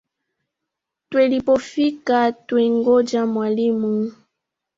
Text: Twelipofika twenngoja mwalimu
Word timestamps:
Twelipofika 1.09 2.19
twenngoja 2.47 3.21
mwalimu 3.33 3.93